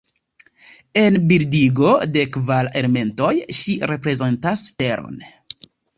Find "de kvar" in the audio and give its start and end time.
2.15-2.69